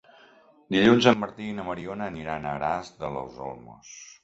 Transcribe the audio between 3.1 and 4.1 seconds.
los Olmos.